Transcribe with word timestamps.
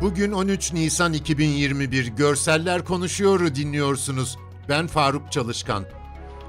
Bugün 0.00 0.32
13 0.32 0.72
Nisan 0.72 1.12
2021 1.12 2.06
Görseller 2.06 2.84
Konuşuyor'u 2.84 3.54
dinliyorsunuz. 3.54 4.38
Ben 4.68 4.86
Faruk 4.86 5.32
Çalışkan. 5.32 5.84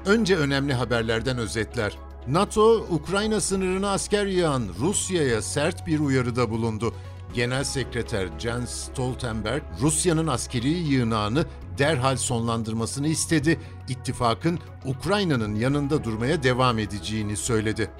Önce 0.06 0.36
önemli 0.36 0.74
haberlerden 0.74 1.38
özetler. 1.38 1.98
NATO, 2.28 2.86
Ukrayna 2.90 3.40
sınırına 3.40 3.90
asker 3.90 4.26
yağan 4.26 4.62
Rusya'ya 4.80 5.42
sert 5.42 5.86
bir 5.86 6.00
uyarıda 6.00 6.50
bulundu. 6.50 6.94
Genel 7.34 7.64
Sekreter 7.64 8.28
Jens 8.38 8.70
Stoltenberg, 8.70 9.62
Rusya'nın 9.80 10.26
askeri 10.26 10.68
yığınağını 10.68 11.44
derhal 11.78 12.16
sonlandırmasını 12.16 13.08
istedi. 13.08 13.60
İttifakın 13.88 14.58
Ukrayna'nın 14.84 15.54
yanında 15.54 16.04
durmaya 16.04 16.42
devam 16.42 16.78
edeceğini 16.78 17.36
söyledi. 17.36 17.90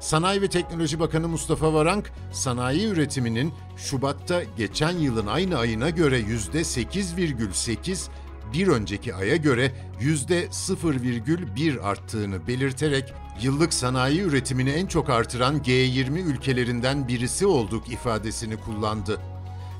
Sanayi 0.00 0.42
ve 0.42 0.48
Teknoloji 0.48 1.00
Bakanı 1.00 1.28
Mustafa 1.28 1.74
Varank, 1.74 2.12
sanayi 2.32 2.86
üretiminin 2.86 3.52
Şubat'ta 3.76 4.42
geçen 4.56 4.98
yılın 4.98 5.26
aynı 5.26 5.58
ayına 5.58 5.90
göre 5.90 6.20
%8,8, 6.20 8.08
bir 8.52 8.68
önceki 8.68 9.14
aya 9.14 9.36
göre 9.36 9.72
%0,1 10.00 11.80
arttığını 11.80 12.46
belirterek 12.46 13.14
yıllık 13.42 13.74
sanayi 13.74 14.20
üretimini 14.20 14.70
en 14.70 14.86
çok 14.86 15.10
artıran 15.10 15.58
G20 15.58 16.18
ülkelerinden 16.18 17.08
birisi 17.08 17.46
olduk 17.46 17.88
ifadesini 17.88 18.56
kullandı. 18.56 19.20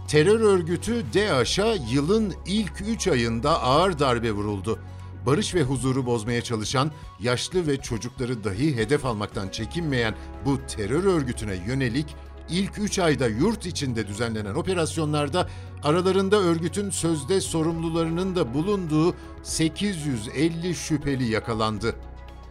Terör 0.09 0.41
örgütü 0.41 1.05
DAEŞ'a 1.15 1.75
yılın 1.91 2.35
ilk 2.47 2.81
3 2.81 3.09
ayında 3.09 3.63
ağır 3.63 3.99
darbe 3.99 4.33
vuruldu. 4.33 4.79
Barış 5.27 5.55
ve 5.55 5.63
huzuru 5.63 6.07
bozmaya 6.07 6.43
çalışan, 6.43 6.91
yaşlı 7.21 7.67
ve 7.67 7.77
çocukları 7.77 8.45
dahi 8.45 8.77
hedef 8.77 9.05
almaktan 9.05 9.49
çekinmeyen 9.49 10.15
bu 10.45 10.67
terör 10.67 11.05
örgütüne 11.05 11.55
yönelik 11.67 12.07
ilk 12.51 12.79
3 12.79 12.99
ayda 12.99 13.29
yurt 13.29 13.67
içinde 13.67 14.07
düzenlenen 14.07 14.55
operasyonlarda 14.55 15.49
aralarında 15.83 16.37
örgütün 16.37 16.91
sözde 16.91 17.41
sorumlularının 17.41 18.37
da 18.37 18.55
bulunduğu 18.55 19.15
850 19.43 20.75
şüpheli 20.75 21.25
yakalandı. 21.25 21.95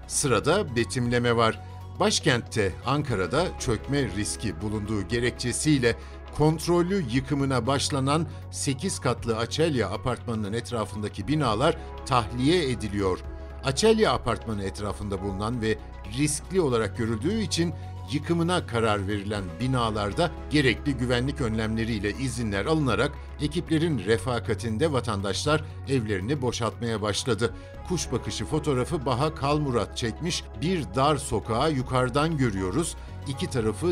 Sırada 0.07 0.75
betimleme 0.75 1.35
var. 1.35 1.61
Başkentte 1.99 2.71
Ankara'da 2.85 3.45
çökme 3.59 4.07
riski 4.17 4.61
bulunduğu 4.61 5.07
gerekçesiyle 5.07 5.95
kontrollü 6.38 7.05
yıkımına 7.11 7.67
başlanan 7.67 8.28
8 8.52 9.00
katlı 9.00 9.38
Açelya 9.38 9.89
apartmanının 9.89 10.53
etrafındaki 10.53 11.28
binalar 11.28 11.78
tahliye 12.05 12.72
ediliyor. 12.72 13.19
Açelya 13.64 14.14
apartmanı 14.14 14.63
etrafında 14.63 15.22
bulunan 15.22 15.61
ve 15.61 15.78
riskli 16.17 16.61
olarak 16.61 16.97
görüldüğü 16.97 17.41
için 17.41 17.73
yıkımına 18.11 18.67
karar 18.67 19.08
verilen 19.08 19.44
binalarda 19.59 20.31
gerekli 20.50 20.94
güvenlik 20.94 21.41
önlemleriyle 21.41 22.11
izinler 22.11 22.66
alınarak 22.66 23.11
ekiplerin 23.41 24.00
refakatinde 24.06 24.91
vatandaşlar 24.91 25.63
evlerini 25.89 26.41
boşaltmaya 26.41 27.02
başladı. 27.02 27.53
Kuş 27.88 28.11
bakışı 28.11 28.45
fotoğrafı 28.45 29.06
Baha 29.06 29.36
Kalmurat 29.36 29.97
çekmiş 29.97 30.44
bir 30.61 30.83
dar 30.95 31.17
sokağı 31.17 31.72
yukarıdan 31.72 32.38
görüyoruz. 32.38 32.95
İki 33.28 33.50
tarafı 33.50 33.88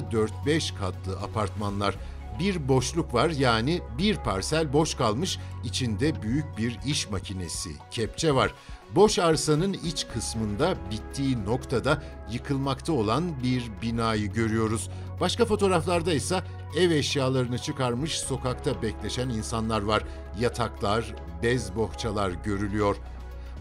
4-5 0.46 0.80
katlı 0.80 1.20
apartmanlar 1.20 1.96
bir 2.40 2.68
boşluk 2.68 3.14
var 3.14 3.30
yani 3.30 3.82
bir 3.98 4.18
parsel 4.18 4.74
boş 4.74 4.96
kalmış 4.96 5.40
içinde 5.64 6.22
büyük 6.22 6.58
bir 6.58 6.80
iş 6.86 7.10
makinesi, 7.10 7.70
kepçe 7.92 8.36
var. 8.36 8.54
Boş 8.96 9.20
arsanın 9.20 9.74
iç 9.74 10.08
kısmında 10.14 10.76
bittiği 10.92 11.46
noktada 11.46 12.04
yıkılmakta 12.32 12.94
olan 12.94 13.44
bir 13.44 13.64
binayı 13.82 14.34
görüyoruz. 14.34 14.90
Başka 15.22 15.46
fotoğraflarda 15.46 16.14
ise 16.14 16.44
ev 16.78 16.92
eşyalarını 16.92 17.58
çıkarmış 17.60 18.20
sokakta 18.20 18.82
bekleşen 18.82 19.30
insanlar 19.30 19.82
var. 19.82 20.04
Yataklar, 20.40 21.16
bez 21.44 21.76
bohçalar 21.76 22.32
görülüyor. 22.32 22.96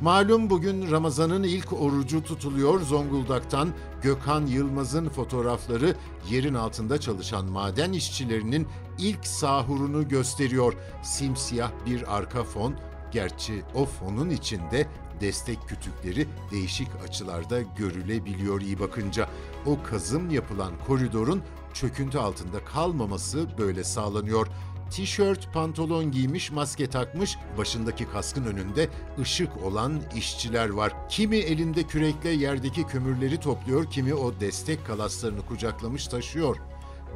Malum 0.03 0.51
bugün 0.51 0.91
Ramazan'ın 0.91 1.43
ilk 1.43 1.73
orucu 1.73 2.25
tutuluyor 2.25 2.81
Zonguldak'tan 2.81 3.69
Gökhan 4.03 4.47
Yılmaz'ın 4.47 5.09
fotoğrafları 5.09 5.97
yerin 6.31 6.55
altında 6.55 7.01
çalışan 7.01 7.45
maden 7.45 7.93
işçilerinin 7.93 8.69
ilk 8.99 9.27
sahurunu 9.27 10.09
gösteriyor. 10.09 10.75
Simsiyah 11.03 11.71
bir 11.87 12.17
arka 12.17 12.45
fon, 12.45 12.75
gerçi 13.13 13.63
o 13.75 13.85
fonun 13.85 14.31
içinde 14.31 14.87
destek 15.21 15.69
kütükleri 15.69 16.27
değişik 16.51 16.89
açılarda 17.09 17.61
görülebiliyor 17.63 18.61
iyi 18.61 18.81
bakınca. 18.81 19.29
O 19.67 19.83
kazım 19.83 20.31
yapılan 20.31 20.73
koridorun 20.87 21.43
çöküntü 21.75 22.19
altında 22.19 22.65
kalmaması 22.65 23.47
böyle 23.59 23.85
sağlanıyor 23.85 24.47
tişört, 24.93 25.53
pantolon 25.53 26.11
giymiş, 26.11 26.51
maske 26.51 26.87
takmış, 26.87 27.39
başındaki 27.59 28.09
kaskın 28.09 28.45
önünde 28.45 28.89
ışık 29.21 29.65
olan 29.65 30.03
işçiler 30.17 30.69
var. 30.69 30.93
Kimi 31.09 31.37
elinde 31.37 31.83
kürekle 31.83 32.31
yerdeki 32.31 32.87
kömürleri 32.87 33.41
topluyor, 33.41 33.91
kimi 33.91 34.15
o 34.15 34.41
destek 34.41 34.87
kalaslarını 34.87 35.47
kucaklamış 35.47 36.07
taşıyor. 36.07 36.57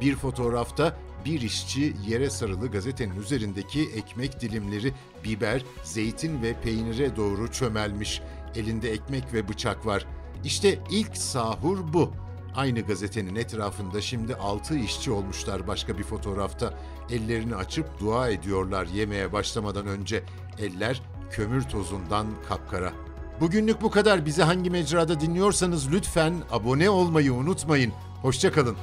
Bir 0.01 0.15
fotoğrafta 0.15 0.97
bir 1.25 1.41
işçi 1.41 1.93
yere 2.07 2.29
sarılı 2.29 2.71
gazetenin 2.71 3.21
üzerindeki 3.21 3.89
ekmek 3.95 4.41
dilimleri, 4.41 4.93
biber, 5.23 5.61
zeytin 5.83 6.41
ve 6.41 6.53
peynire 6.61 7.15
doğru 7.15 7.51
çömelmiş. 7.51 8.21
Elinde 8.55 8.91
ekmek 8.91 9.33
ve 9.33 9.47
bıçak 9.47 9.85
var. 9.85 10.05
İşte 10.43 10.79
ilk 10.91 11.17
sahur 11.17 11.93
bu. 11.93 12.11
Aynı 12.57 12.81
gazetenin 12.81 13.35
etrafında 13.35 14.01
şimdi 14.01 14.35
altı 14.35 14.77
işçi 14.77 15.11
olmuşlar 15.11 15.67
başka 15.67 15.97
bir 15.97 16.03
fotoğrafta. 16.03 16.73
Ellerini 17.09 17.55
açıp 17.55 17.99
dua 17.99 18.29
ediyorlar 18.29 18.85
yemeye 18.85 19.33
başlamadan 19.33 19.87
önce. 19.87 20.23
Eller 20.59 21.01
kömür 21.31 21.63
tozundan 21.63 22.27
kapkara. 22.49 22.93
Bugünlük 23.41 23.81
bu 23.81 23.91
kadar. 23.91 24.25
Bizi 24.25 24.43
hangi 24.43 24.69
mecrada 24.69 25.19
dinliyorsanız 25.19 25.91
lütfen 25.91 26.33
abone 26.51 26.89
olmayı 26.89 27.33
unutmayın. 27.33 27.93
Hoşçakalın. 28.21 28.77